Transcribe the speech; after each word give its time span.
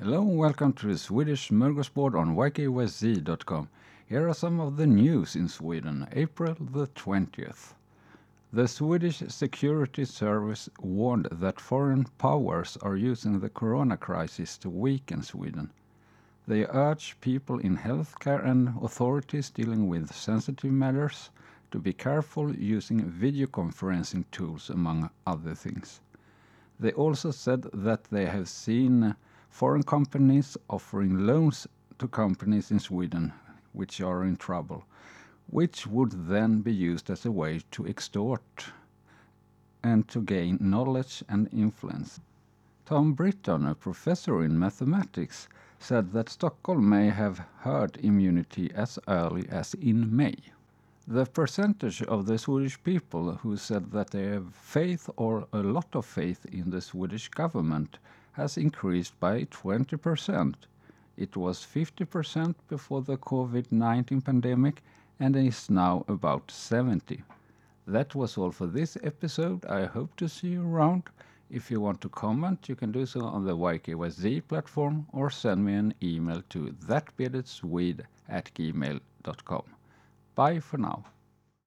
Hello 0.00 0.20
and 0.20 0.38
welcome 0.38 0.72
to 0.74 0.86
the 0.86 0.96
Swedish 0.96 1.50
Smörgåsbord 1.50 2.16
on 2.16 2.36
ykyz.com. 2.36 3.68
Here 4.08 4.28
are 4.28 4.32
some 4.32 4.60
of 4.60 4.76
the 4.76 4.86
news 4.86 5.34
in 5.34 5.48
Sweden, 5.48 6.06
April 6.12 6.54
the 6.60 6.86
20th. 6.86 7.74
The 8.52 8.68
Swedish 8.68 9.24
Security 9.26 10.04
Service 10.04 10.68
warned 10.78 11.26
that 11.32 11.58
foreign 11.58 12.04
powers 12.16 12.78
are 12.80 12.94
using 12.94 13.40
the 13.40 13.48
corona 13.48 13.96
crisis 13.96 14.56
to 14.58 14.70
weaken 14.70 15.24
Sweden. 15.24 15.72
They 16.46 16.64
urge 16.66 17.16
people 17.20 17.58
in 17.58 17.78
healthcare 17.78 18.46
and 18.46 18.74
authorities 18.80 19.50
dealing 19.50 19.88
with 19.88 20.14
sensitive 20.14 20.70
matters 20.70 21.30
to 21.72 21.80
be 21.80 21.92
careful 21.92 22.54
using 22.54 23.04
video 23.10 23.48
conferencing 23.48 24.26
tools, 24.30 24.70
among 24.70 25.10
other 25.26 25.56
things. 25.56 26.00
They 26.78 26.92
also 26.92 27.32
said 27.32 27.62
that 27.74 28.04
they 28.04 28.26
have 28.26 28.48
seen 28.48 29.16
foreign 29.48 29.82
companies 29.82 30.56
offering 30.68 31.26
loans 31.26 31.66
to 31.98 32.08
companies 32.08 32.70
in 32.70 32.78
Sweden 32.78 33.32
which 33.72 34.00
are 34.00 34.24
in 34.24 34.36
trouble, 34.36 34.84
which 35.46 35.86
would 35.86 36.28
then 36.28 36.60
be 36.60 36.72
used 36.72 37.10
as 37.10 37.24
a 37.24 37.30
way 37.30 37.60
to 37.70 37.86
extort 37.86 38.72
and 39.82 40.08
to 40.08 40.20
gain 40.20 40.58
knowledge 40.60 41.22
and 41.28 41.48
influence. 41.52 42.20
Tom 42.84 43.12
Britton, 43.12 43.66
a 43.66 43.74
professor 43.74 44.42
in 44.42 44.58
mathematics, 44.58 45.48
said 45.78 46.12
that 46.12 46.28
Stockholm 46.28 46.88
may 46.88 47.08
have 47.10 47.46
herd 47.58 47.98
immunity 47.98 48.72
as 48.74 48.98
early 49.06 49.48
as 49.48 49.74
in 49.74 50.14
May. 50.14 50.36
The 51.06 51.26
percentage 51.26 52.02
of 52.02 52.26
the 52.26 52.38
Swedish 52.38 52.82
people 52.82 53.36
who 53.36 53.56
said 53.56 53.92
that 53.92 54.10
they 54.10 54.24
have 54.24 54.54
faith 54.54 55.08
or 55.16 55.46
a 55.52 55.62
lot 55.62 55.94
of 55.94 56.04
faith 56.04 56.44
in 56.46 56.70
the 56.70 56.80
Swedish 56.80 57.28
government 57.28 57.98
has 58.38 58.56
increased 58.56 59.18
by 59.18 59.42
20%. 59.42 60.54
It 61.16 61.36
was 61.36 61.66
50% 61.66 62.54
before 62.68 63.02
the 63.02 63.16
COVID-19 63.16 64.24
pandemic 64.24 64.82
and 65.18 65.34
is 65.34 65.68
now 65.68 66.04
about 66.06 66.48
70. 66.48 67.24
That 67.88 68.14
was 68.14 68.38
all 68.38 68.52
for 68.52 68.68
this 68.68 68.96
episode. 69.02 69.64
I 69.66 69.86
hope 69.86 70.14
to 70.16 70.28
see 70.28 70.48
you 70.48 70.62
around. 70.62 71.02
If 71.50 71.68
you 71.68 71.80
want 71.80 72.00
to 72.02 72.08
comment, 72.08 72.68
you 72.68 72.76
can 72.76 72.92
do 72.92 73.06
so 73.06 73.24
on 73.24 73.44
the 73.44 73.56
YKYZ 73.56 74.46
platform 74.46 75.06
or 75.12 75.30
send 75.30 75.64
me 75.64 75.74
an 75.74 75.94
email 76.00 76.42
to 76.50 76.76
thatbeardedswede 76.86 78.04
at 78.28 78.54
gmail.com. 78.54 79.64
Bye 80.36 80.60
for 80.60 80.78
now. 80.78 81.04